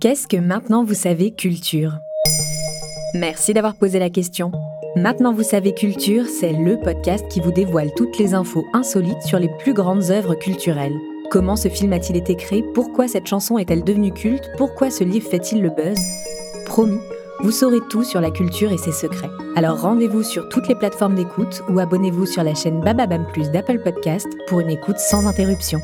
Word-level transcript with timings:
Qu'est-ce 0.00 0.26
que 0.26 0.38
Maintenant 0.38 0.82
vous 0.82 0.94
savez 0.94 1.30
culture? 1.30 1.98
Merci 3.12 3.52
d'avoir 3.52 3.74
posé 3.74 3.98
la 3.98 4.08
question. 4.08 4.50
Maintenant 4.96 5.34
vous 5.34 5.42
savez 5.42 5.74
culture, 5.74 6.24
c'est 6.24 6.54
le 6.54 6.80
podcast 6.80 7.28
qui 7.28 7.38
vous 7.38 7.52
dévoile 7.52 7.90
toutes 7.94 8.16
les 8.16 8.32
infos 8.32 8.64
insolites 8.72 9.20
sur 9.20 9.38
les 9.38 9.50
plus 9.58 9.74
grandes 9.74 10.10
œuvres 10.10 10.36
culturelles. 10.36 10.96
Comment 11.30 11.54
ce 11.54 11.68
film 11.68 11.92
a-t-il 11.92 12.16
été 12.16 12.34
créé? 12.34 12.64
Pourquoi 12.72 13.08
cette 13.08 13.26
chanson 13.26 13.58
est-elle 13.58 13.84
devenue 13.84 14.10
culte? 14.10 14.48
Pourquoi 14.56 14.88
ce 14.88 15.04
livre 15.04 15.28
fait-il 15.28 15.60
le 15.60 15.68
buzz? 15.68 16.00
Promis, 16.64 17.00
vous 17.40 17.52
saurez 17.52 17.80
tout 17.90 18.02
sur 18.02 18.22
la 18.22 18.30
culture 18.30 18.72
et 18.72 18.78
ses 18.78 18.92
secrets. 18.92 19.28
Alors 19.54 19.82
rendez-vous 19.82 20.22
sur 20.22 20.48
toutes 20.48 20.68
les 20.68 20.76
plateformes 20.76 21.14
d'écoute 21.14 21.60
ou 21.68 21.78
abonnez-vous 21.78 22.24
sur 22.24 22.42
la 22.42 22.54
chaîne 22.54 22.80
Bababam 22.80 23.26
Plus 23.34 23.50
d'Apple 23.50 23.80
Podcast 23.80 24.28
pour 24.46 24.60
une 24.60 24.70
écoute 24.70 24.98
sans 24.98 25.26
interruption. 25.26 25.78